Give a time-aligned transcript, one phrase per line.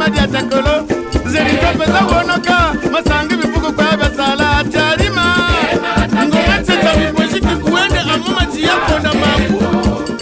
[0.00, 0.74] madyata kolo
[1.26, 1.40] nze
[2.92, 4.49] masangi bivugu kwa basala.
[8.60, 9.58] siyakona mambo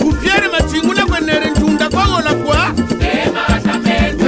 [0.05, 2.73] kupyere matsingu nakwenere ntunda kwawola kwa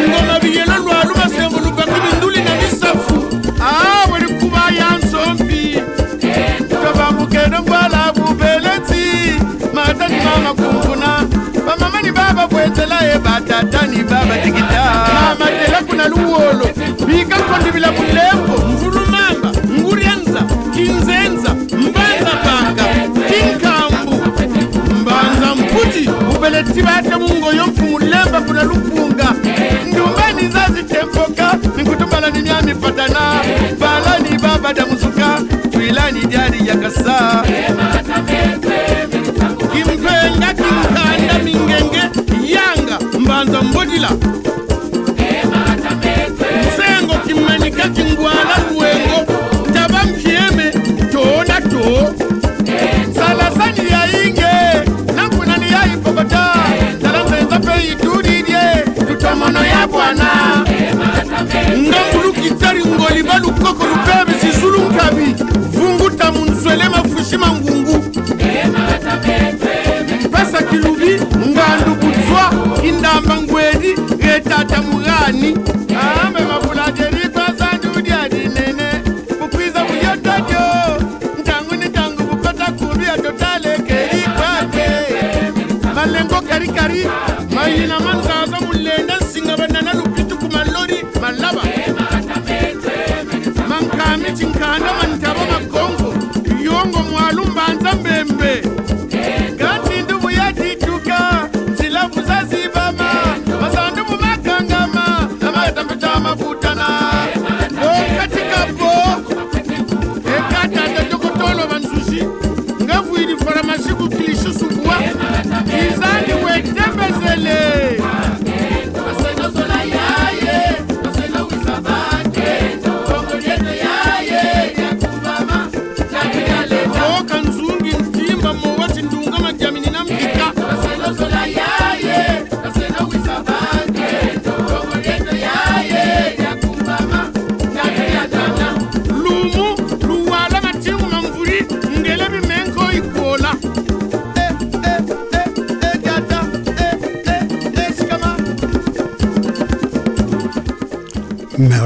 [0.08, 3.14] ngoma biyelo lwalu basembuluka kibinduli na misafu.
[3.62, 4.20] Ah, Awe
[26.50, 27.98] Baleti bate mungo yomfu
[28.40, 29.34] kuna lupunga
[29.86, 32.74] ndumbani zazi tempoka Mikutubala ni nyami
[33.78, 35.40] Balani baba damusuka
[35.70, 36.74] Twilani diari ya
[39.72, 42.02] Kimpenga kimkanda mingenge
[42.52, 44.10] Yanga mbanza mbodila.
[46.66, 48.56] Msengo kimenika kingwala.
[60.16, 60.64] mana
[61.76, 65.34] ndambulu kitari ngoli balukoko lupea misizulu nkabi.
[65.72, 68.04] Vunguta munzwele mafushi mangungu.
[70.32, 72.52] Pesa kilubi ngandu budzwa
[72.84, 75.56] indamba ngwedi retata murani
[98.24, 98.69] mbembe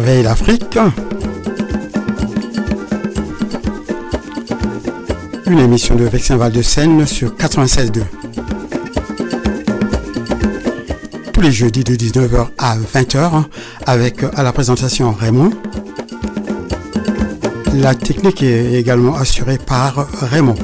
[0.05, 0.79] D'Afrique.
[5.47, 8.03] Une émission de Vexin Val de Seine sur 96.2.
[11.33, 13.45] Tous les jeudis de 19h à 20h
[13.87, 15.53] avec à la présentation Raymond.
[17.73, 20.57] La technique est également assurée par Raymond.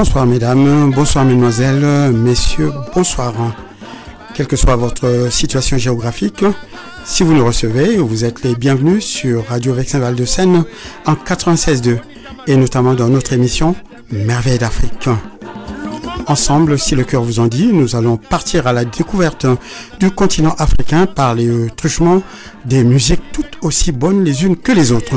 [0.00, 3.34] Bonsoir mesdames, bonsoir mesdemoiselles, messieurs, bonsoir.
[4.32, 6.42] Quelle que soit votre situation géographique,
[7.04, 10.64] si vous nous recevez, vous êtes les bienvenus sur Radio Vexin Val de Seine
[11.04, 11.98] en 96.2
[12.46, 13.74] et notamment dans notre émission
[14.10, 15.10] Merveille d'Afrique.
[16.26, 19.44] Ensemble, si le cœur vous en dit, nous allons partir à la découverte
[19.98, 22.22] du continent africain par les truchements
[22.64, 25.16] des musiques toutes aussi bonnes les unes que les autres.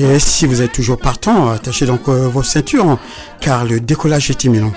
[0.00, 2.98] Et si vous êtes toujours partant, attachez donc euh, vos ceintures,
[3.40, 4.72] car le décollage est imminent.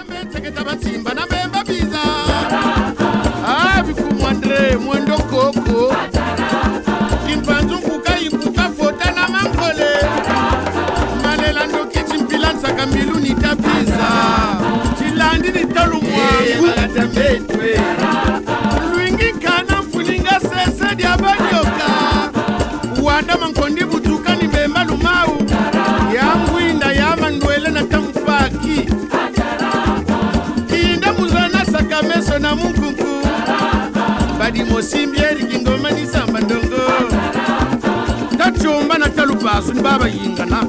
[32.52, 33.08] na munkunku
[34.40, 36.84] badimosimbi eriki ngoma nisamba ndongo.
[38.38, 40.64] Tacumba na talupasu ni babayingana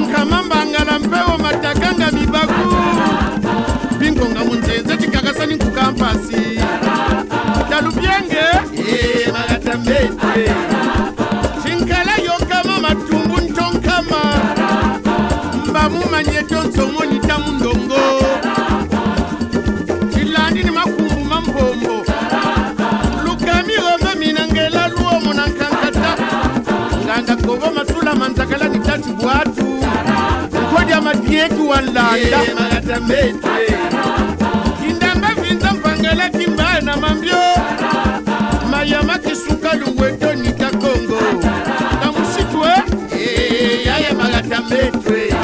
[0.00, 2.74] nkama mbangala mpewo mataka nga mibaku.
[3.98, 6.60] Bingonga munzenze cikakasani nkukampasi.
[7.70, 8.38] Talubyenge
[8.76, 10.54] eh, magatamete
[11.62, 14.20] cinkala yonkama matumbu ntonkama.
[15.68, 17.87] Mbamumanye tyonsomoni tamundomu
[31.30, 32.04] yetu walanda
[34.80, 37.34] kindambe vinza mpangele kimbaye na mambio.
[38.70, 41.20] Mayama kisuka lungweto nika kongo
[42.00, 42.68] na musitwe
[43.86, 45.34] yayamalatambe twe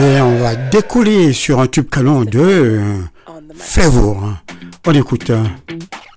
[0.00, 2.80] Et on va décoller sur un tube canon de
[3.56, 4.32] Favour.
[4.86, 5.32] On écoute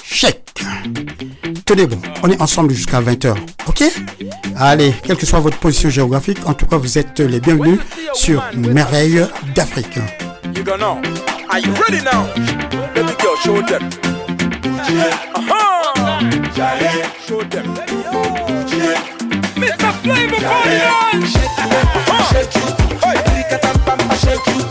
[0.03, 0.63] Chèque.
[1.65, 3.35] Tenez bon, on est ensemble jusqu'à 20h.
[3.67, 3.83] Ok
[4.55, 7.79] Allez, quelle que soit votre position géographique, en tout cas, vous êtes les bienvenus
[8.13, 9.25] sur Merveille
[9.55, 9.97] d'Afrique.
[19.57, 19.91] Mr.
[20.03, 20.41] Flame of
[24.23, 24.70] shake you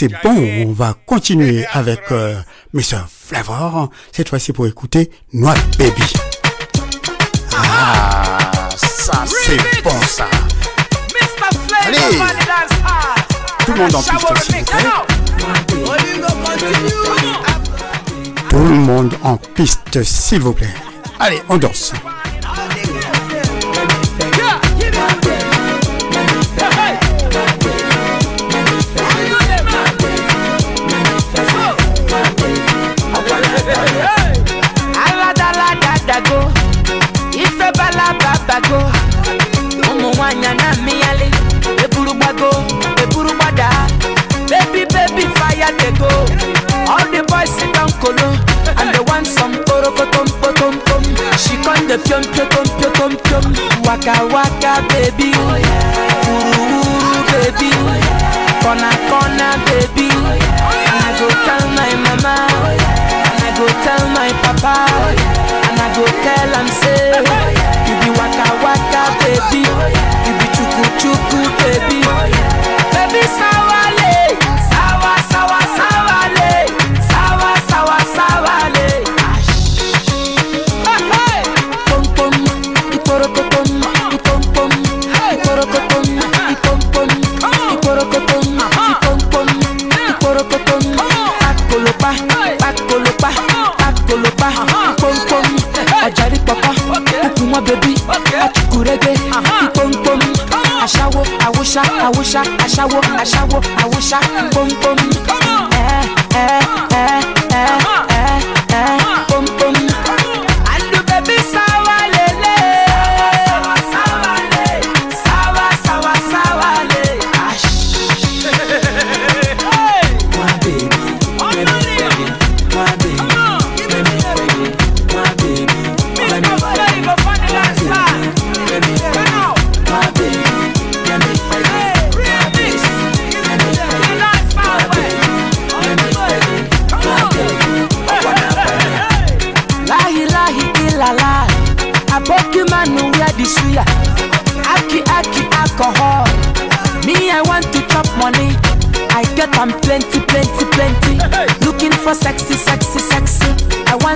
[0.00, 2.34] c'est bon, on va continuer avec euh,
[2.72, 3.04] Mr.
[3.06, 6.02] Flavor, cette fois-ci pour écouter Noir Baby.
[7.54, 10.24] Ah, ça c'est bon ça.
[11.84, 11.98] Allez,
[13.66, 14.84] tout le monde en piste s'il vous plaît.
[18.48, 20.74] Tout le monde en piste s'il vous plaît.
[21.18, 21.92] Allez, on danse.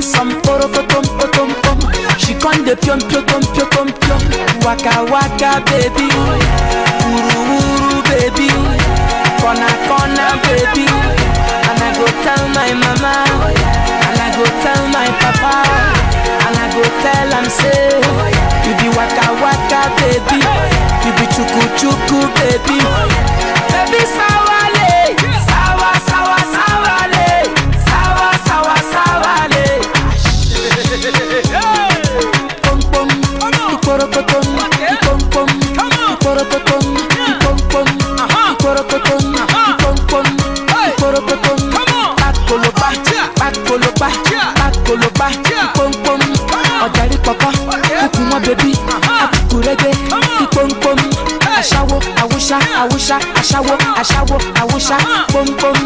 [0.04, 1.78] some porokotom tom, tom.
[2.18, 4.20] She con the pion piotom piotom pion.
[4.64, 6.08] Waka waka baby,
[7.08, 8.48] uru uru baby,
[9.40, 10.86] corner corner baby.
[11.68, 13.14] And I go tell my mama,
[14.08, 15.56] and I go tell my papa,
[16.44, 18.00] and I go tell am say,
[18.64, 20.40] you be waka waka baby,
[21.04, 22.78] you be chuku chuku baby,
[23.72, 24.63] baby sawa.
[47.24, 47.48] pọpọ
[48.12, 48.70] kúkú mọ bèbí
[49.22, 49.90] àkùkù rẹgbẹ
[50.38, 50.98] pípọ́npọ́n
[51.58, 54.96] aṣáwó àwùsá àwùsá aṣáwó aṣáwó àwùsá
[55.32, 55.76] pọ́npọ́n.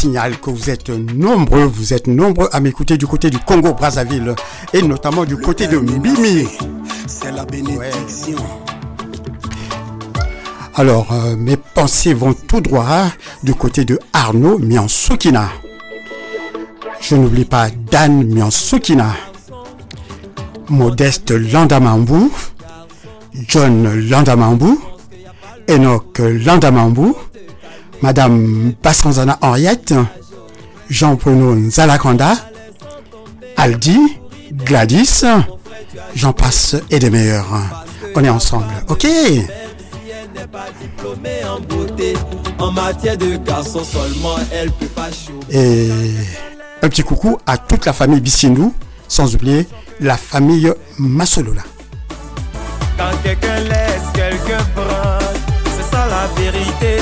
[0.00, 4.34] que vous êtes nombreux, vous êtes nombreux à m'écouter du côté du Congo Brazzaville
[4.72, 6.48] et notamment du côté de Mimi.
[7.06, 8.38] C'est la bénédiction.
[10.74, 13.08] Alors, euh, mes pensées vont tout droit
[13.42, 15.50] du côté de Arnaud Miansukina.
[17.02, 19.14] Je n'oublie pas Dan Miansukina,
[20.70, 22.32] Modeste Landamambou,
[23.48, 24.80] John Landamambou,
[25.68, 27.14] Enoch Landamambou,
[28.02, 29.94] Madame Bassanzana Henriette,
[30.88, 32.32] Jean Prenon Zalakanda,
[33.56, 33.98] Aldi,
[34.52, 35.24] Gladys,
[36.14, 37.46] j'en passe et des meilleurs.
[38.14, 39.04] On est ensemble, ok?
[39.04, 39.42] Et
[46.82, 48.74] un petit coucou à toute la famille Bissindou,
[49.08, 49.68] sans oublier
[50.00, 51.62] la famille Massolola.
[52.96, 54.00] Quand quelqu'un laisse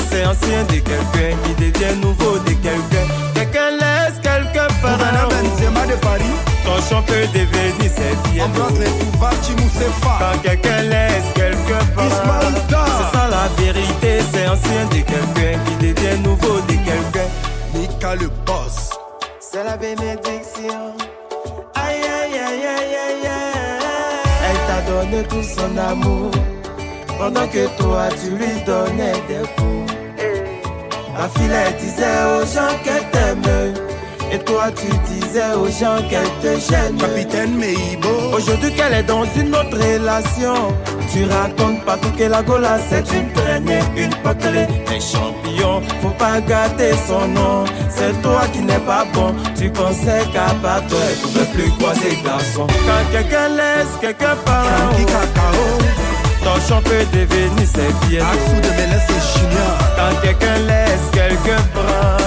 [0.09, 3.05] c'est ancien de quelqu'un qui devient nouveau de quelqu'un.
[3.35, 4.97] Quelqu'un laisse, quelqu'un prend.
[5.29, 6.35] Benzema de Paris,
[6.65, 8.41] Ton champ peut devenir ses pieds.
[8.41, 10.13] embrasse les Touvachi Moussefa.
[10.19, 11.79] Quand quelqu'un laisse, quelqu'un
[12.69, 12.85] Dar.
[13.11, 17.29] C'est ça la vérité, c'est ancien de quelqu'un qui devient nouveau de quelqu'un.
[17.73, 18.89] Mika le boss.
[19.39, 20.93] C'est la bénédiction.
[21.75, 24.29] Aïe aïe aïe aïe aïe aïe.
[24.49, 26.31] Elle t'a donné tout son amour.
[27.17, 29.98] Pendant que toi tu lui donnais des coups.
[31.19, 33.41] La fille elle disait aux gens qu'elle t'aime.
[34.31, 36.95] Et toi tu disais aux gens qu'elle te gêne.
[36.97, 38.07] Capitaine Meibo.
[38.33, 40.53] Aujourd'hui qu'elle est dans une autre relation
[41.11, 46.39] Tu racontes partout que la Gola c'est une traînée, une pâtelée Un champion, faut pas
[46.39, 51.17] gâter son nom C'est toi qui n'es pas bon Tu pensais qu'à part toi elle
[51.17, 55.79] pouvait plus croiser garçon Quand quelqu'un laisse, quelqu'un part en haut.
[56.45, 59.88] Ton champ peut devenir ses pieds Axou de Mélès et Chignon.
[60.21, 62.17] Quelqu'un laisse, quelqu'un prend.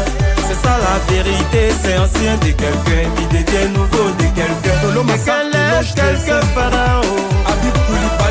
[0.46, 4.76] C'est ça la vérité, c'est ancien de quelqu'un qui devient nouveau de quelqu'un.
[5.06, 7.00] Quelqu'un laisse, quelqu'un prend.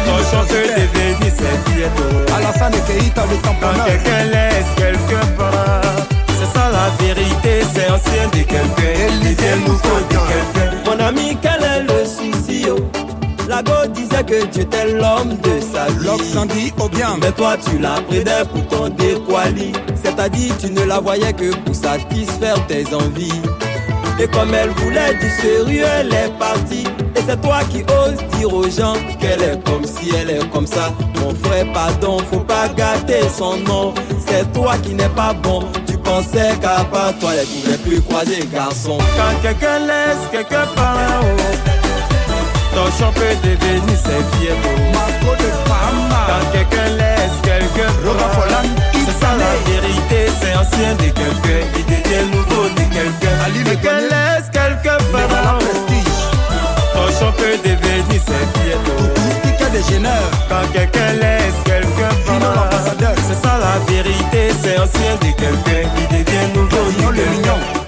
[0.05, 1.91] Ton devenir ses pieds.
[1.97, 2.35] oh.
[2.35, 3.37] Alassane Keita, le
[3.85, 5.81] quelqu'un laisse, quelqu'un prend.
[6.27, 10.71] C'est ça la vérité, c'est ancien de quelqu'un qui devient nouveau de quelqu'un.
[10.85, 12.40] Mon ami, quel est le souci?
[13.51, 13.55] Oh?
[13.55, 16.05] La go disait que tu étais l'homme de sa vie.
[16.05, 17.17] Lok Sandy Obiang.
[17.21, 21.75] Mais toi tu la prenais pour ton déquali C'est-à-dire tu ne la voyais que pour
[21.75, 23.41] satisfaire tes envies.
[24.19, 26.85] Et comme elle voulait du sérieux elle est partie.
[27.15, 30.67] Et c'est toi qui oses dire aux gens qu'elle est comme si elle est comme
[30.67, 30.93] ça.
[31.19, 33.93] Mon frère pardon faut pas gâter son nom.
[34.25, 35.63] C'est toi qui n'es pas bon.
[35.87, 38.97] Tu pensais qu'à part toi elle pouvait plus croiser garçon.
[38.97, 41.70] Quand quelqu'un laisse quelqu'un part en
[42.97, 44.55] champ peut devenir ses pieds
[44.93, 46.21] Marco de Fama.
[46.27, 47.91] quand quelqu'un laisse quelqu'un.
[48.33, 53.35] Folland, C'est ça la vérité, c'est ancien de quelqu'un qui devient nouveau de quelqu'un.
[53.63, 55.57] Quelqu'un laisse quelqu'un faire.
[55.59, 56.21] prestige.
[56.93, 58.21] Ton champ peut devenir
[59.89, 60.11] Génère.
[60.47, 63.15] Quand quelqu'un laisse quelqu'un l'ambassadeur.
[63.27, 67.80] C'est ça la vérité, c'est ancien de quelqu'un qui devient nouveau de le mignon.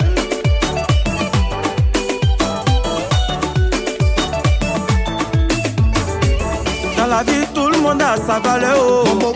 [7.14, 8.78] La vie, tout le monde a sa valeur.
[8.80, 9.34] oh.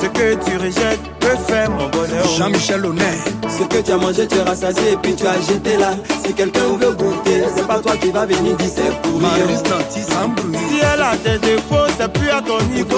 [0.00, 2.26] Ce que tu rejettes peut faire mon bonheur.
[2.38, 3.18] Jean-Michel Honnet.
[3.48, 5.90] Ce que tu as mangé, tu es rassasié et puis tu as jeté là.
[6.24, 9.20] Si quelqu'un veut goûter, c'est pas toi qui va venir dire c'est pour.
[9.20, 12.96] Si elle a des défauts, c'est plus à ton niveau.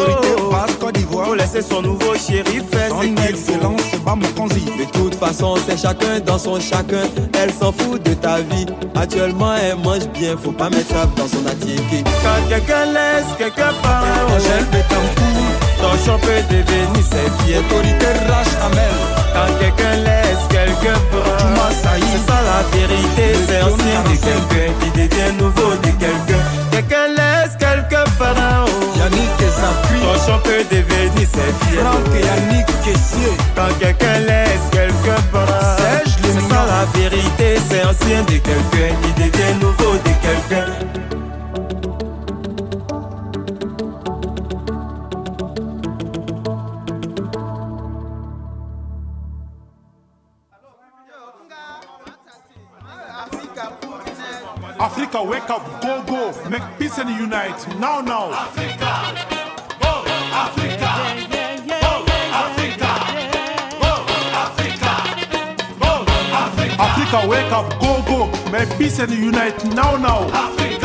[1.25, 4.65] Faut laisser son nouveau chéri faire Son excellence Bamokonzi.
[4.65, 7.03] De toute façon, c'est chacun dans son chacun.
[7.39, 8.67] Elle s'en fout de ta vie.
[8.95, 12.05] Actuellement, elle mange bien, faut pas mettre ça dans son attiqué.
[12.29, 14.05] Quand quelqu'un laisse, quelqu'un part.
[14.29, 15.49] Angèle Betancourt.
[15.81, 16.99] Ton champ peut devenir.
[17.59, 18.97] Autorité Rach Amel.
[19.33, 20.99] Quand quelqu'un laisse, quelqu'un.
[21.41, 22.05] Juma Saïd.
[22.13, 26.43] C'est ça la vérité, c'est John ancien de quelqu'un qui devient nouveau de quelqu'un.
[26.71, 28.69] Quelqu'un laisse, quelqu'un prend.
[28.99, 30.01] Yannick Zapri.
[30.05, 31.81] Ton champ peut devenir ses pieds.
[31.81, 33.33] Franck et Yannick Kessier.
[33.57, 35.77] Quand quelqu'un laisse, quelqu'un prend.
[35.79, 39.88] Serge C'est ça la vérité, c'est ancien de quelqu'un qui devient nouveau
[55.19, 57.67] Africa, wake up, go, go, make peace and unite.
[57.81, 58.31] Now, now.
[58.33, 58.79] Africa,
[59.81, 60.91] go, Africa,
[61.67, 62.07] go,
[62.45, 62.91] Africa,
[63.81, 63.93] go,
[64.39, 64.93] Africa,
[65.81, 65.93] go,
[66.33, 66.83] Africa.
[66.83, 69.65] Africa, wake up, go, go, make peace and unite.
[69.75, 70.29] Now, now.
[70.31, 70.78] Africa,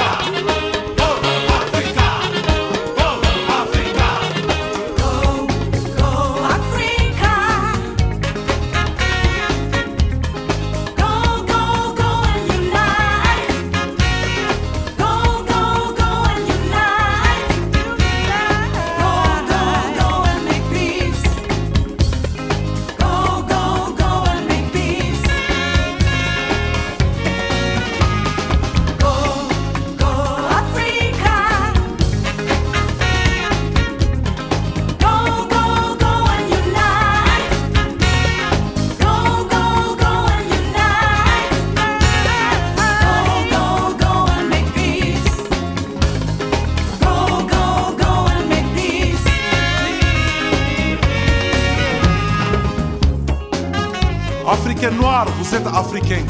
[54.53, 56.23] Africain noir, vous êtes africain.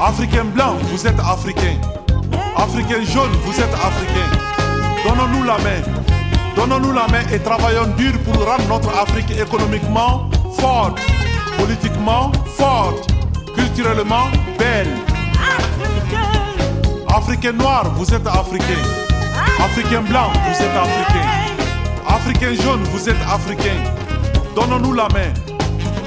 [0.00, 1.74] Africain blanc, vous êtes africain.
[2.56, 4.28] Africain jaune, vous êtes africain.
[5.04, 5.82] Donnons-nous la main.
[6.54, 11.00] Donnons-nous la main et travaillons dur pour rendre notre Afrique économiquement forte,
[11.58, 13.08] politiquement forte,
[13.56, 14.94] culturellement belle.
[17.08, 18.82] Africain noir, vous êtes africain.
[19.58, 21.26] Africain blanc, vous êtes africain.
[22.06, 23.82] Africain jaune, vous êtes africain.
[24.54, 25.47] Donnons-nous la main.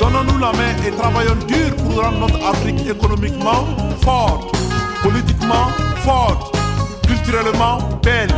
[0.02, 3.68] Donnons-nous la main et travaillons dur pour rendre notre Afrique économiquement
[4.02, 4.52] forte,
[5.04, 6.58] politiquement forte,
[7.06, 8.34] culturellement belle.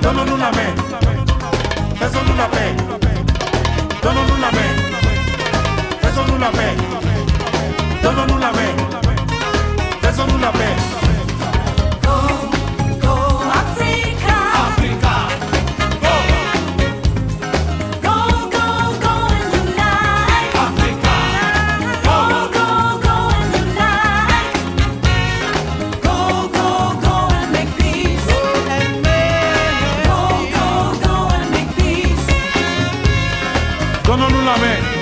[0.00, 0.72] Donnons-nous la main,
[1.96, 2.74] faisons-nous la paix.
[4.02, 4.72] Donnons-nous la main,
[6.00, 6.76] faisons-nous la paix.
[8.02, 8.72] Donnons-nous la main,
[10.00, 11.09] faisons-nous la paix.
[34.50, 34.99] Amen.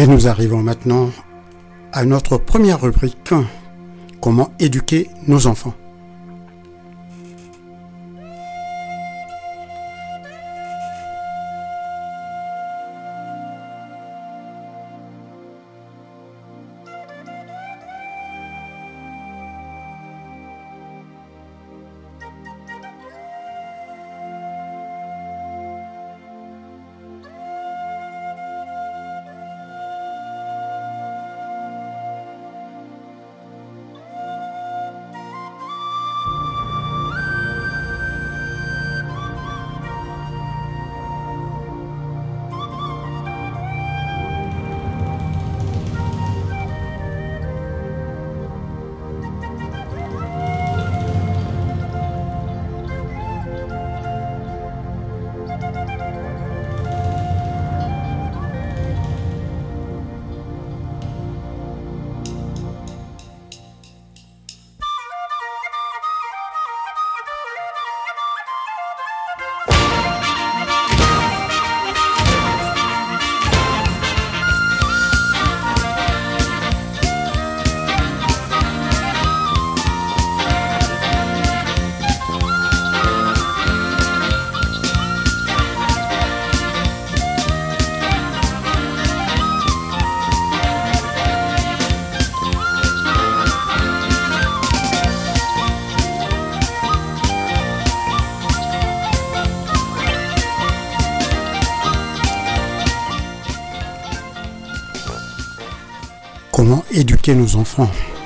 [0.00, 1.10] Et nous arrivons maintenant
[1.92, 3.34] à notre première rubrique,
[4.22, 5.74] comment éduquer nos enfants?
[107.34, 108.19] Nos enfants.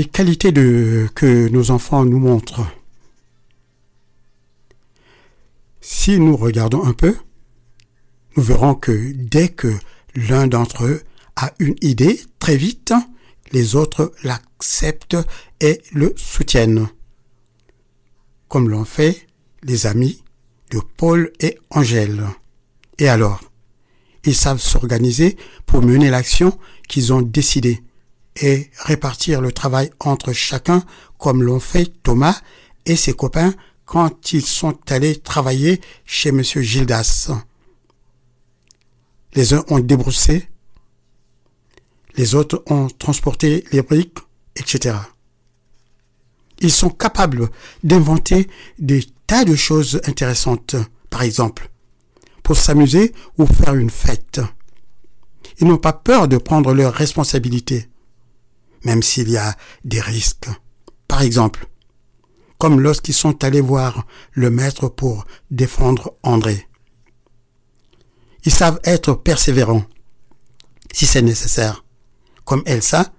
[0.00, 2.64] Les qualités de, que nos enfants nous montrent.
[5.82, 7.14] Si nous regardons un peu,
[8.34, 9.70] nous verrons que dès que
[10.14, 11.02] l'un d'entre eux
[11.36, 12.94] a une idée, très vite,
[13.52, 15.18] les autres l'acceptent
[15.60, 16.88] et le soutiennent.
[18.48, 19.26] Comme l'ont fait
[19.62, 20.24] les amis
[20.70, 22.24] de Paul et Angèle.
[22.98, 23.42] Et alors,
[24.24, 25.36] ils savent s'organiser
[25.66, 26.58] pour mener l'action
[26.88, 27.82] qu'ils ont décidée
[28.36, 30.84] et répartir le travail entre chacun
[31.18, 32.40] comme l'ont fait Thomas
[32.86, 37.30] et ses copains quand ils sont allés travailler chez Monsieur Gildas.
[39.34, 40.48] Les uns ont débroussé,
[42.16, 44.18] les autres ont transporté les briques,
[44.56, 44.96] etc.
[46.60, 47.48] Ils sont capables
[47.82, 50.76] d'inventer des tas de choses intéressantes,
[51.10, 51.70] par exemple,
[52.42, 54.40] pour s'amuser ou faire une fête.
[55.58, 57.89] Ils n'ont pas peur de prendre leurs responsabilités
[58.84, 60.48] même s'il y a des risques.
[61.08, 61.66] Par exemple,
[62.60, 66.68] comme lorsqu'ils sont allés voir le maître pour défendre André.
[68.44, 69.84] Ils savent être persévérants,
[70.92, 71.84] si c'est nécessaire,
[72.44, 73.12] comme Elsa,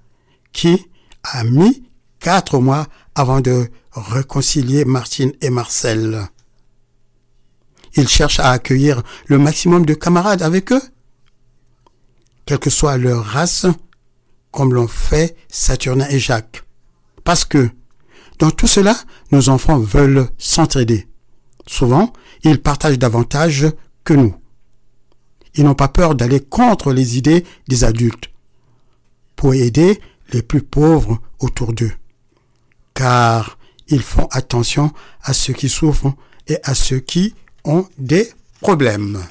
[0.53, 0.85] qui
[1.23, 1.83] a mis
[2.19, 6.27] quatre mois avant de réconcilier Martine et Marcel.
[7.95, 10.81] Ils cherchent à accueillir le maximum de camarades avec eux,
[12.45, 13.65] quelle que soit leur race,
[14.51, 16.63] comme l'ont fait Saturnin et Jacques.
[17.23, 17.69] Parce que
[18.39, 18.95] dans tout cela,
[19.31, 21.07] nos enfants veulent s'entraider.
[21.67, 22.11] Souvent,
[22.43, 23.67] ils partagent davantage
[24.03, 24.35] que nous.
[25.55, 28.31] Ils n'ont pas peur d'aller contre les idées des adultes
[29.35, 29.99] pour aider
[30.31, 31.91] les plus pauvres autour d'eux.
[32.93, 36.13] Car ils font attention à ceux qui souffrent
[36.47, 39.23] et à ceux qui ont des problèmes.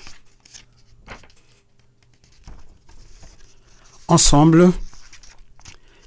[4.09, 4.73] Ensemble,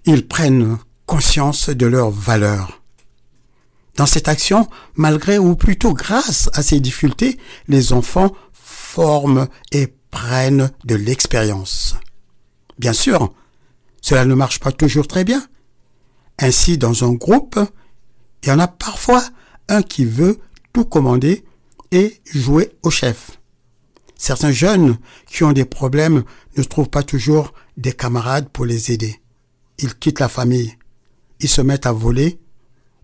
[0.06, 2.82] ils prennent conscience de leurs valeurs.
[3.96, 7.38] Dans cette action, malgré ou plutôt grâce à ces difficultés,
[7.68, 11.96] les enfants forment et prennent de l'expérience.
[12.80, 13.34] Bien sûr,
[14.02, 15.46] cela ne marche pas toujours très bien.
[16.39, 17.60] Ainsi, dans un groupe,
[18.42, 19.24] il y en a parfois
[19.70, 20.39] un qui veut
[20.74, 21.46] tout commander
[21.92, 23.39] et jouer au chef.
[24.18, 26.24] Certains jeunes qui ont des problèmes
[26.58, 29.22] ne trouvent pas toujours des camarades pour les aider
[29.79, 30.77] ils quittent la famille,
[31.39, 32.39] ils se mettent à voler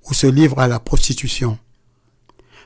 [0.05, 1.57] ou se livrent à la prostitution.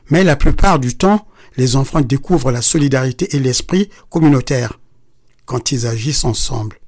[0.10, 4.80] Mais la plupart du temps, les enfants découvrent la solidarité et l'esprit communautaire
[5.46, 6.80] quand ils agissent ensemble.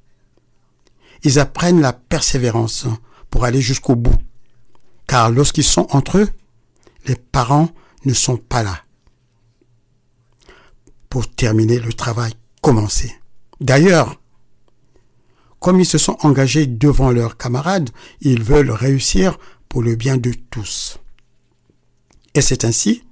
[1.22, 2.86] Ils apprennent la persévérance
[3.30, 4.16] pour aller jusqu'au bout,
[5.06, 6.28] car lorsqu'ils sont entre eux,
[7.06, 7.70] les parents
[8.04, 8.82] ne sont pas là
[11.08, 13.14] pour terminer le travail commencé.
[13.60, 14.20] D'ailleurs,
[15.60, 17.90] comme ils se sont engagés devant leurs camarades,
[18.20, 19.38] ils veulent réussir
[19.68, 20.98] pour le bien de tous.
[22.34, 23.04] Et c'est ainsi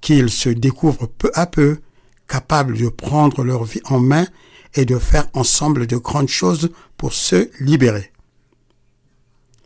[0.00, 1.80] qu'ils se découvrent peu à peu
[2.28, 4.26] capables de prendre leur vie en main
[4.74, 8.12] et de faire ensemble de grandes choses pour se libérer.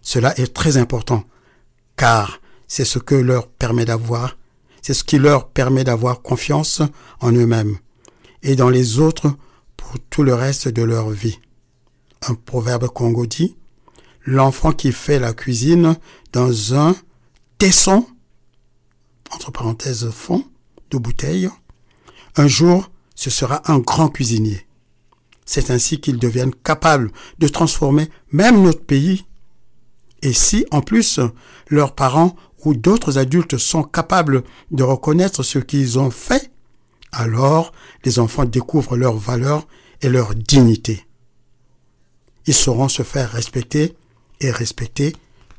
[0.02, 1.24] Cela est très important,
[1.96, 4.36] car c'est ce que leur permet d'avoir,
[4.82, 6.82] c'est ce qui leur permet d'avoir confiance
[7.20, 7.78] en eux-mêmes
[8.42, 9.36] et dans les autres
[9.76, 11.40] pour tout le reste de leur vie
[12.28, 13.56] un proverbe congo dit,
[14.24, 15.96] l'enfant qui fait la cuisine
[16.32, 16.94] dans un
[17.58, 18.06] tesson,
[19.30, 20.44] entre parenthèses fond,
[20.90, 21.48] de bouteille,
[22.36, 24.66] un jour ce sera un grand cuisinier.
[25.46, 29.24] C'est ainsi qu'ils deviennent capables de transformer même notre pays.
[30.22, 31.20] Et si, en plus,
[31.68, 36.50] leurs parents ou d'autres adultes sont capables de reconnaître ce qu'ils ont fait,
[37.12, 37.72] alors
[38.04, 39.66] les enfants découvrent leur valeur
[40.02, 41.06] et leur dignité
[42.46, 43.96] ils sauront se faire respecter
[44.40, 45.14] et respecter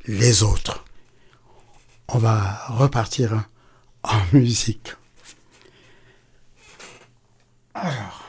[0.06, 0.86] les autres.
[2.08, 3.46] On va repartir
[4.04, 4.94] en musique.
[7.74, 8.28] Alors.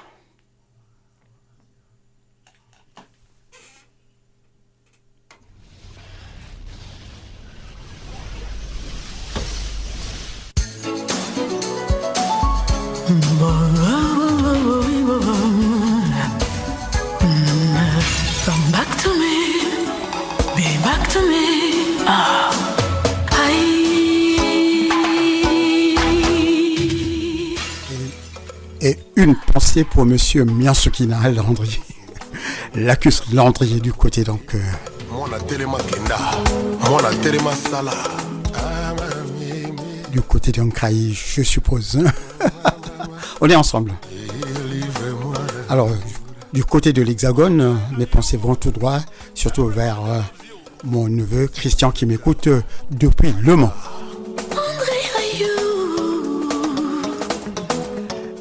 [28.80, 31.80] Et une pensée pour monsieur Miasukina Landry.
[32.74, 34.54] Lacus Landry du côté donc.
[40.12, 41.98] Du côté d'Ankai, je suppose.
[41.98, 42.10] Hein.
[43.40, 43.94] On est ensemble.
[45.68, 45.90] Alors,
[46.52, 49.00] du côté de l'Hexagone, mes pensées vont tout droit,
[49.34, 50.20] surtout vers euh,
[50.84, 53.72] mon neveu Christian qui m'écoute euh, depuis Le Mans.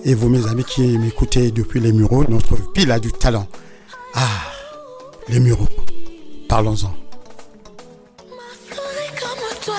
[0.03, 3.45] Et vous, mes amis qui m'écoutez depuis les Mureaux, notre ville a du talent.
[4.13, 4.21] Ah,
[5.27, 5.67] les Mureaux.
[6.47, 6.95] Parlons-en.
[8.69, 9.75] comme toi,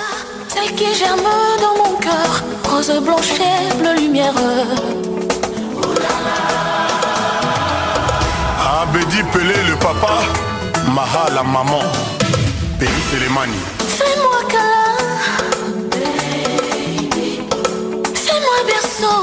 [0.48, 1.20] celle qui germe
[1.60, 4.34] dans mon cœur, rose blanche et bleu lumière.
[8.88, 10.18] abedi pelé le papa
[10.94, 11.82] maha la maman
[12.78, 13.58] peri selemani
[13.98, 15.98] Fais-moi câlin,
[18.24, 19.22] fais-moi berceau,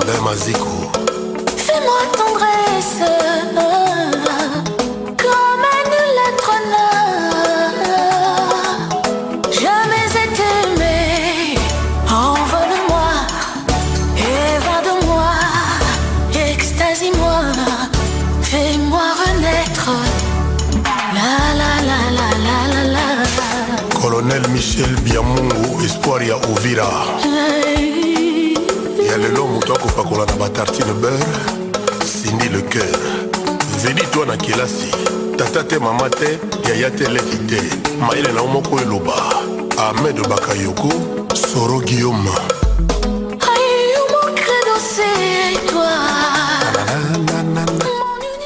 [0.00, 0.74] abe maziko
[1.66, 3.08] fais-moi tendresse,
[25.86, 26.88] espoir ya ovira
[29.08, 31.66] ya lelo moto akopakola na batartine beurre.
[32.04, 32.98] Sindi le cœur.
[33.78, 34.90] Zedi twa na kelasi.
[35.38, 37.60] Tata te mama te yaya te leki te.
[38.00, 39.14] Mayele na yo moko eloba.
[39.78, 40.88] Ahmed bakayoko
[41.34, 42.30] soro guillaume.
[43.40, 45.94] Aïe, mon credo, c'est toi.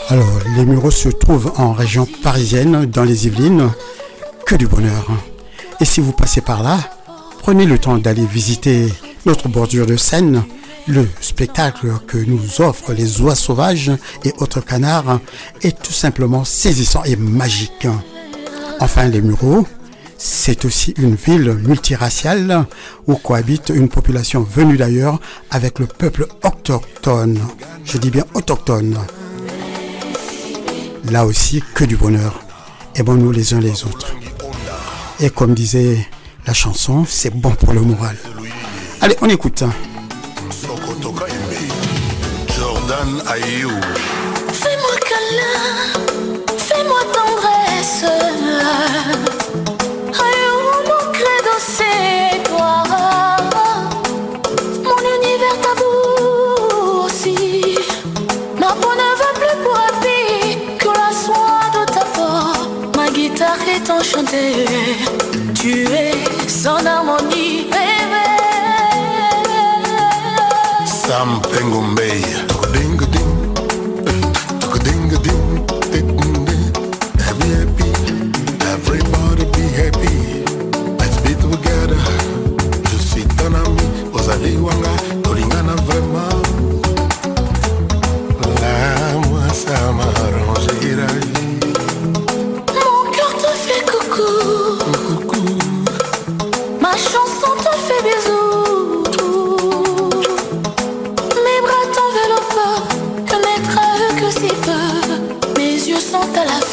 [0.08, 3.70] Alors, les Mureaux se trouvent en région parisienne, dans les Yvelines.
[4.44, 5.06] Que du bonheur.
[5.80, 6.78] Et si vous passez par là,
[7.50, 8.86] prenez le temps d'aller visiter
[9.26, 10.44] notre bordure de Seine.
[10.86, 13.90] Le spectacle que nous offrent les oies sauvages
[14.24, 15.18] et autres canards
[15.60, 17.88] est tout simplement saisissant et magique.
[18.78, 19.66] Enfin, les Mureaux,
[20.16, 22.66] c'est aussi une ville multiraciale
[23.08, 25.18] où cohabite une population venue d'ailleurs
[25.50, 27.40] avec le peuple autochtone.
[27.84, 28.96] Je dis bien autochtone.
[31.10, 32.44] Là aussi, que du bonheur.
[32.94, 34.14] Aimons-nous les uns les autres.
[35.18, 36.06] Et comme disait
[36.46, 38.16] la chanson, c'est bon pour le moral.
[39.00, 39.62] Allez, on écoute.
[40.50, 41.60] sokoto kaembe
[42.56, 43.70] jordan ayou
[44.52, 45.62] Fais-moi câlin,
[46.58, 48.04] fais-moi tendresse.
[50.22, 50.46] Aïe,
[50.88, 52.74] mon credo, c'est toi.
[54.84, 57.78] Mon univers tabou aussi.
[58.58, 62.96] Ma peau ne va plus pour habit que la soie de ta peau.
[62.96, 64.66] Ma guitare est enchantée.
[65.60, 67.66] Tu es son harmonie.
[67.70, 68.26] bébé.
[70.86, 73.32] sam tokodingoding
[77.38, 77.90] Be happy,
[78.72, 80.14] everybody be happy.
[80.98, 82.00] Let's be together.
[82.90, 83.84] Je suis ton ami,
[84.14, 84.92] ozali wanga,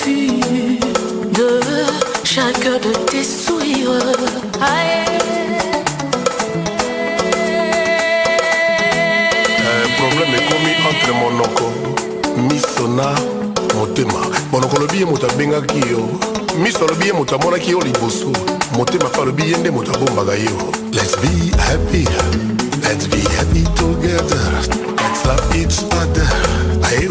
[0.08, 0.80] l'affût
[1.34, 1.62] de
[2.24, 4.02] chaque de tes sourires.
[4.62, 5.20] Aïe.
[9.60, 11.68] Eh, problème ekomi entre monoko
[12.50, 13.16] miso na
[13.76, 14.22] motema.
[14.52, 16.10] Monoko olobi ye moto abengaki yo
[16.64, 18.32] miso alobi ye moto amonaki yo liboso.
[18.78, 22.06] Motema mpe alobi ye nde moto abombaka yo let's be happy.
[22.84, 24.40] Let's be happy together.
[24.98, 26.28] Let's love each other.
[26.84, 27.08] Aye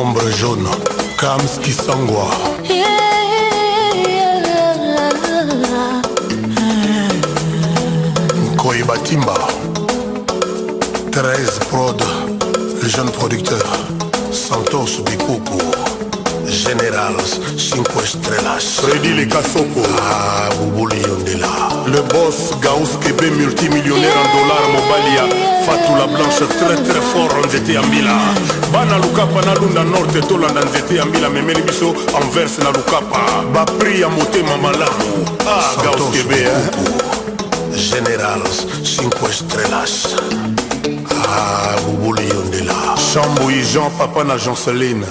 [0.00, 0.68] ombre jaune.
[1.16, 2.26] Kams kisangwa
[8.54, 9.34] nkoyi batimba.
[11.10, 12.02] 13 prod
[12.82, 13.66] le jeune producteur.
[14.32, 15.71] Santos bikuku
[16.66, 18.64] générals cinco estrellas.
[18.82, 21.48] Fredi lekasoko ah, bubuli yondela.
[21.86, 25.26] Le boss gaus kebe multimillionnaire en dollar mobali ya
[25.66, 28.14] fatula blanche très très fort nzete ya mbila
[28.72, 33.20] bana lukapa nalunda norte tolanda nzete ya mbila memeli biso anverse na lukapa.
[33.54, 36.46] Bapri ya motema malamu ah, gaus kebe
[37.90, 40.14] générals cinco estrellas.
[41.10, 42.74] Ah, bubuli yondela.
[43.12, 45.06] Chamboyi jean papa na janceline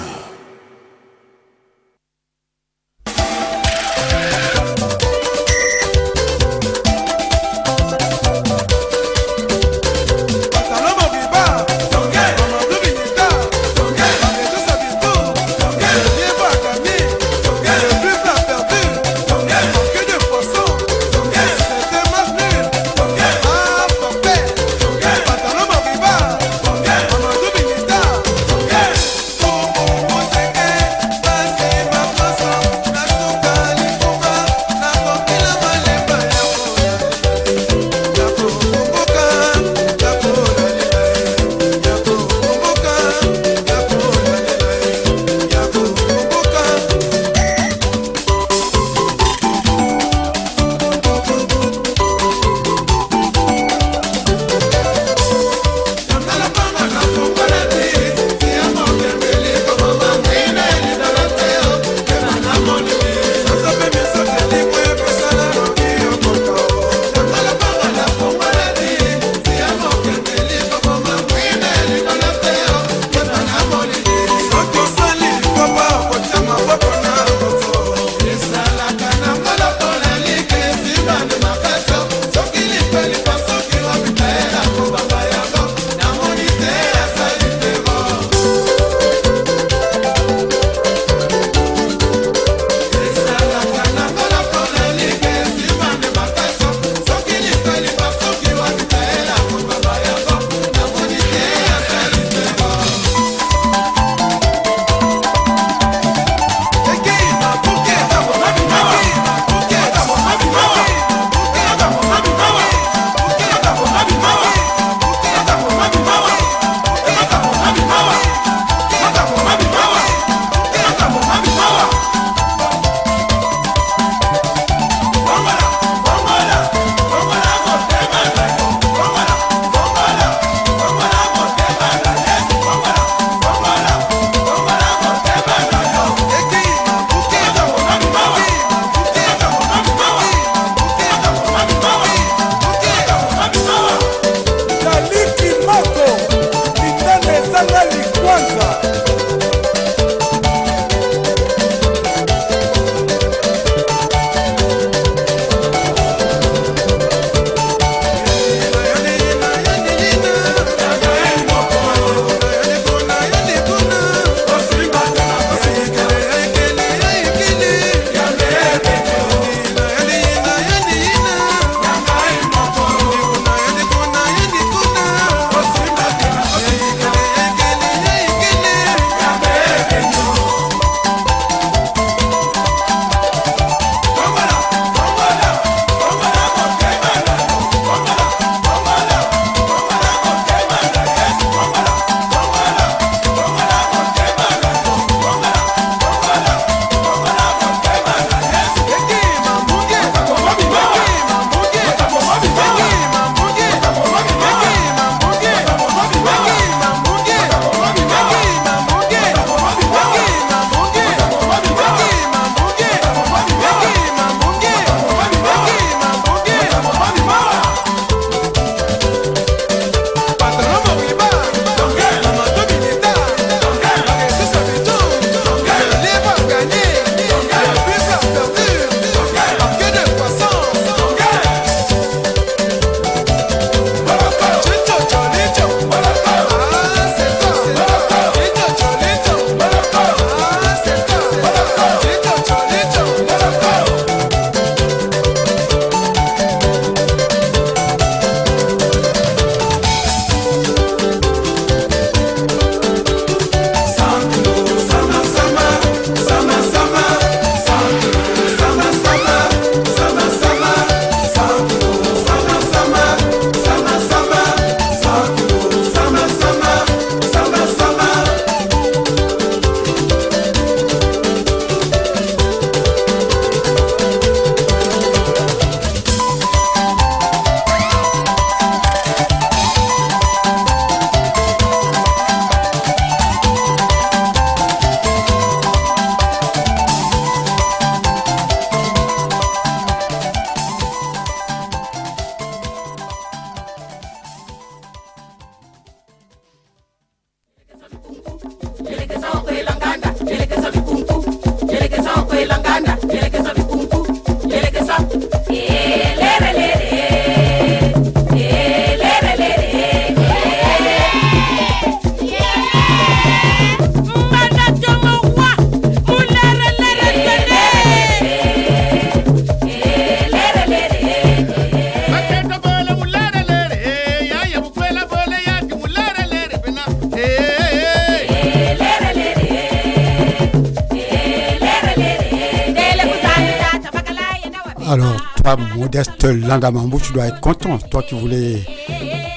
[334.92, 337.78] Alors, toi, Modeste Langamambou, tu dois être content.
[337.78, 338.62] Toi qui voulais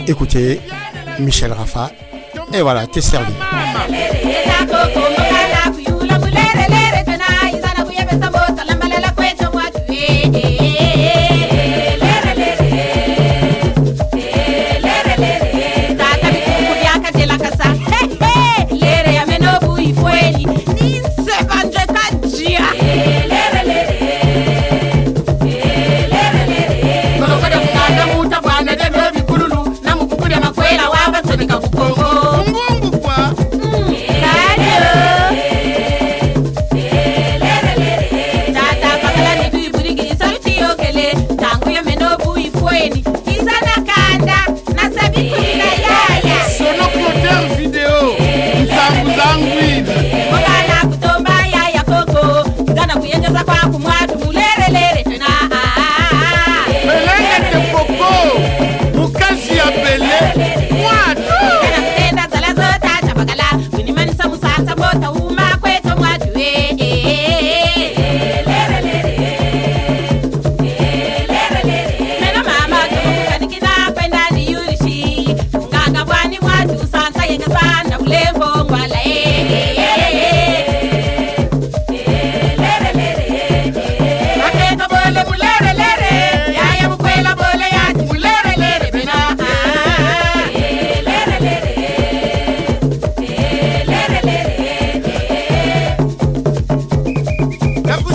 [0.05, 0.59] écouter
[1.17, 1.91] Michel Rafa.
[2.53, 3.31] Et voilà, t'es servi.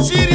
[0.03, 0.30] She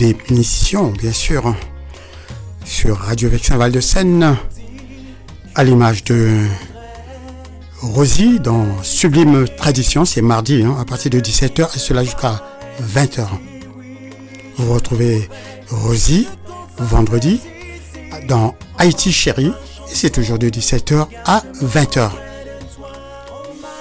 [0.00, 1.54] d'émissions, bien sûr,
[2.64, 4.34] sur Radio Vexin Val de Seine,
[5.54, 6.46] à l'image de
[7.82, 12.42] Rosie dans Sublime Tradition, c'est mardi, hein, à partir de 17h et cela jusqu'à
[12.82, 13.26] 20h.
[14.56, 15.28] Vous retrouvez
[15.68, 16.26] Rosie
[16.78, 17.40] vendredi
[18.26, 19.52] dans Haïti Chérie,
[19.90, 22.10] et c'est toujours de 17h à 20h.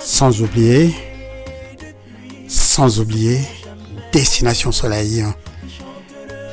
[0.04, 0.94] Sans oublier,
[2.50, 3.40] sans oublier,
[4.12, 5.24] Destination Soleil.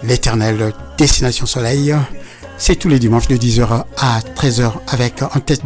[0.03, 1.95] L'éternelle Destination Soleil,
[2.59, 5.65] c'est tous les dimanches de 10h à 13h avec en tête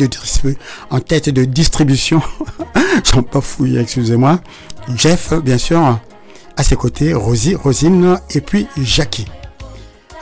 [1.30, 2.22] de, distribution,
[3.04, 4.40] j'en pas fouillé, excusez-moi,
[4.96, 5.98] Jeff, bien sûr,
[6.56, 9.26] à ses côtés, Rosie, Rosine et puis Jackie.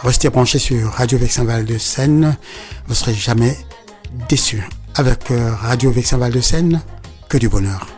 [0.03, 2.37] Restez branchés sur Radio Vexin Val de Seine,
[2.87, 3.57] vous serez jamais
[4.29, 4.63] déçus.
[4.95, 6.81] Avec euh, Radio Vexin Val de Seine,
[7.29, 7.98] que du bonheur.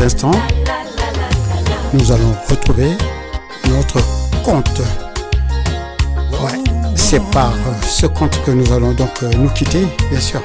[0.00, 0.30] Instants,
[1.92, 2.96] nous allons retrouver
[3.68, 4.00] notre
[4.42, 4.80] compte.
[6.40, 6.58] Ouais,
[6.94, 10.40] c'est par euh, ce compte que nous allons donc euh, nous quitter, bien sûr.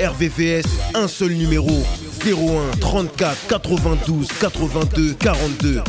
[0.00, 0.64] RVVS,
[0.94, 1.70] un seul numéro
[2.26, 5.82] 01 34 92 82 42.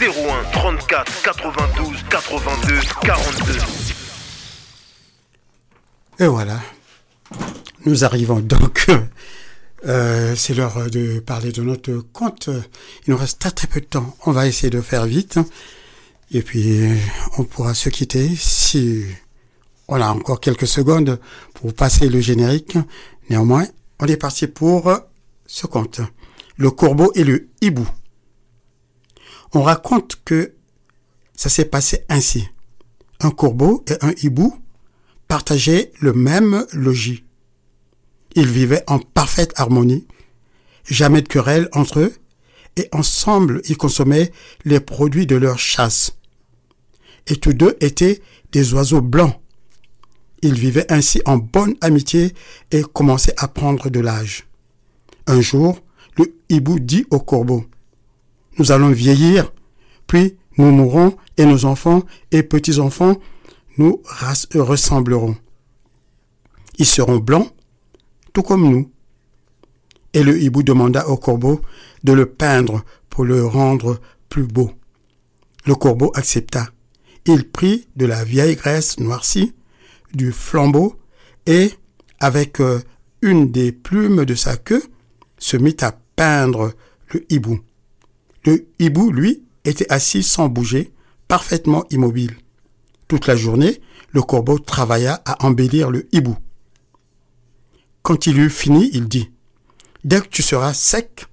[0.00, 3.58] 01 34 92 82 42.
[6.20, 6.60] Et voilà.
[7.84, 8.86] Nous arrivons donc.
[9.86, 12.48] euh, c'est l'heure de parler de notre compte.
[13.06, 14.16] Il nous reste très très peu de temps.
[14.26, 15.38] On va essayer de faire vite.
[16.30, 16.80] Et puis,
[17.38, 19.04] on pourra se quitter si
[19.88, 21.18] on a encore quelques secondes
[21.54, 22.76] pour passer le générique.
[23.28, 23.66] Néanmoins,
[24.00, 24.90] on est parti pour
[25.46, 26.00] ce compte.
[26.56, 27.88] Le corbeau et le hibou.
[29.52, 30.54] On raconte que
[31.34, 32.48] ça s'est passé ainsi.
[33.20, 34.54] Un corbeau et un hibou
[35.26, 37.24] partageaient le même logis.
[38.34, 40.06] Ils vivaient en parfaite harmonie,
[40.84, 42.14] jamais de querelle entre eux,
[42.76, 44.32] et ensemble ils consommaient
[44.64, 46.12] les produits de leur chasse.
[47.26, 48.22] Et tous deux étaient
[48.52, 49.40] des oiseaux blancs.
[50.42, 52.34] Ils vivaient ainsi en bonne amitié
[52.70, 54.46] et commençaient à prendre de l'âge.
[55.26, 55.80] Un jour,
[56.16, 57.64] le hibou dit au corbeau,
[58.58, 59.52] Nous allons vieillir,
[60.06, 63.16] puis nous mourrons et nos enfants et petits-enfants
[63.78, 64.02] nous
[64.54, 65.36] ressembleront.
[66.78, 67.52] Ils seront blancs,
[68.32, 68.90] tout comme nous.
[70.12, 71.60] Et le hibou demanda au corbeau
[72.04, 74.72] de le peindre pour le rendre plus beau.
[75.66, 76.68] Le corbeau accepta.
[77.26, 79.54] Il prit de la vieille graisse noircie,
[80.14, 80.98] du flambeau,
[81.46, 81.72] et,
[82.20, 82.80] avec euh,
[83.22, 84.82] une des plumes de sa queue,
[85.38, 86.72] se mit à peindre
[87.12, 87.60] le hibou.
[88.44, 90.92] Le hibou, lui, était assis sans bouger,
[91.26, 92.36] parfaitement immobile.
[93.06, 93.80] Toute la journée,
[94.10, 96.36] le corbeau travailla à embellir le hibou.
[98.02, 99.30] Quand il eut fini, il dit,
[100.04, 101.26] Dès que tu seras sec,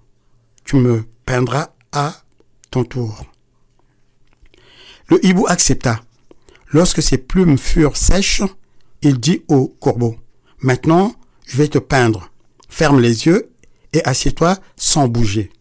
[0.64, 2.24] tu me peindras à
[2.72, 3.26] ton tour.
[5.08, 6.02] Le hibou accepta.
[6.72, 8.42] Lorsque ses plumes furent sèches,
[9.06, 10.16] il dit au corbeau,
[10.60, 11.14] Maintenant,
[11.46, 12.32] je vais te peindre.
[12.70, 13.52] Ferme les yeux
[13.94, 15.52] et assieds-toi sans bouger.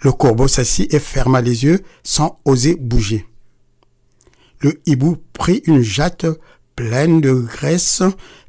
[0.00, 3.26] Le corbeau s'assit et ferma les yeux sans oser bouger.
[4.60, 6.26] Le hibou prit une jatte
[6.76, 8.02] pleine de graisse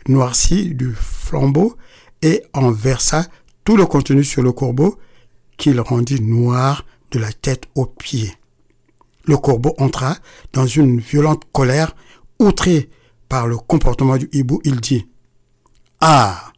[0.07, 1.75] noircie du flambeau
[2.21, 3.25] et en versa
[3.63, 4.99] tout le contenu sur le corbeau
[5.57, 8.33] qu'il rendit noir de la tête aux pieds.
[9.25, 10.15] Le corbeau entra
[10.53, 11.95] dans une violente colère,
[12.37, 12.89] outré
[13.29, 15.07] par le comportement du hibou, il dit
[16.01, 16.51] Ah,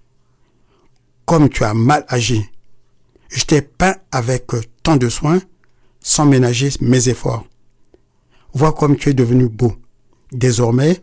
[1.26, 2.46] comme tu as mal agi,
[3.30, 4.48] je t'ai peint avec
[4.84, 5.40] tant de soin
[6.00, 7.46] sans ménager mes efforts.
[8.54, 9.74] Vois comme tu es devenu beau.
[10.32, 11.02] Désormais,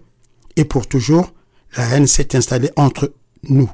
[0.57, 1.33] et pour toujours,
[1.77, 3.15] la haine s'est installée entre
[3.45, 3.71] nous.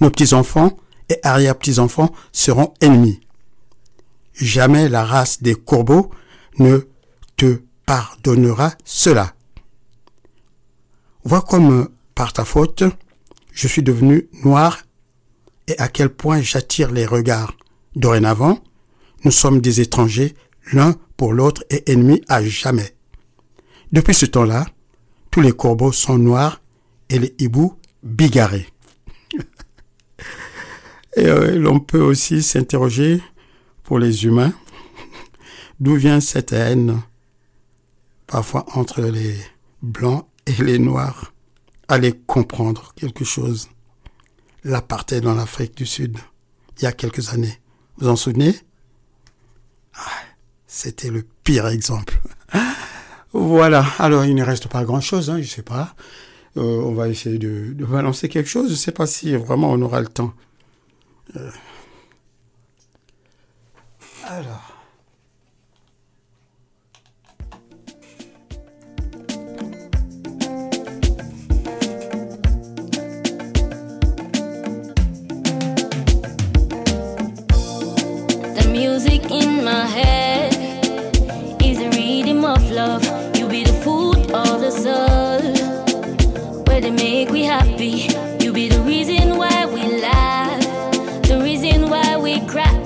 [0.00, 0.76] Nos petits-enfants
[1.08, 3.20] et arrière-petits-enfants seront ennemis.
[4.32, 6.10] Jamais la race des corbeaux
[6.58, 6.80] ne
[7.36, 9.34] te pardonnera cela.
[11.24, 12.84] Vois comme, par ta faute,
[13.52, 14.82] je suis devenu noir
[15.68, 17.56] et à quel point j'attire les regards.
[17.96, 18.58] Dorénavant,
[19.24, 20.34] nous sommes des étrangers
[20.72, 22.94] l'un pour l'autre et ennemis à jamais.
[23.90, 24.66] Depuis ce temps-là,
[25.30, 26.60] tous les corbeaux sont noirs
[27.08, 28.68] et les hiboux bigarrés.
[31.16, 33.22] et euh, l'on peut aussi s'interroger
[33.82, 34.52] pour les humains,
[35.80, 37.00] d'où vient cette haine
[38.26, 39.36] parfois entre les
[39.80, 41.32] blancs et les noirs.
[41.88, 43.68] Allez comprendre quelque chose.
[44.64, 46.18] L'apartheid en Afrique du Sud,
[46.78, 47.60] il y a quelques années.
[47.98, 48.54] Vous en souvenez?
[49.94, 50.00] Ah,
[50.66, 52.20] C'était le pire exemple.
[53.36, 55.96] Voilà, alors il ne reste pas grand-chose, hein, je sais pas.
[56.56, 58.70] Euh, on va essayer de, balancer quelque chose.
[58.70, 60.32] Je sais pas si vraiment on aura le temps.
[61.36, 61.50] Euh.
[64.24, 64.73] Alors.
[79.42, 80.54] In my head
[81.60, 83.04] is a rhythm of love.
[83.36, 85.42] You be the food of the soul.
[86.66, 88.08] Where they make we happy.
[88.40, 90.62] You be the reason why we laugh.
[91.22, 92.83] The reason why we cry.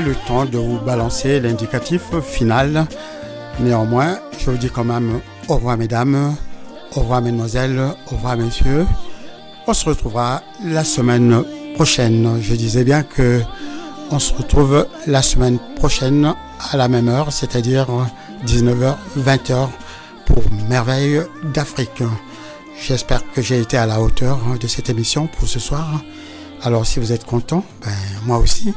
[0.00, 2.86] Le temps de vous balancer l'indicatif final.
[3.60, 6.34] Néanmoins, je vous dis quand même au revoir mesdames,
[6.96, 7.80] au revoir mesdemoiselles,
[8.10, 8.86] au revoir messieurs.
[9.66, 12.38] On se retrouvera la semaine prochaine.
[12.40, 13.40] Je disais bien que
[14.10, 16.34] on se retrouve la semaine prochaine
[16.72, 17.86] à la même heure, c'est-à-dire
[18.46, 19.68] 19h, 20h
[20.26, 21.22] pour Merveille
[21.54, 22.02] d'Afrique.
[22.80, 26.02] J'espère que j'ai été à la hauteur de cette émission pour ce soir.
[26.62, 27.90] Alors si vous êtes content, ben,
[28.24, 28.74] moi aussi.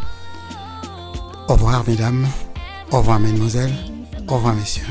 [1.48, 2.28] Au revoir mesdames,
[2.92, 3.74] au revoir mesdemoiselles,
[4.28, 4.84] au revoir messieurs.